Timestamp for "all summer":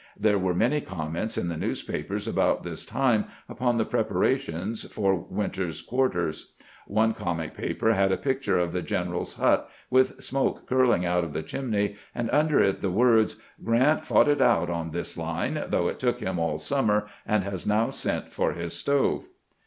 16.39-17.05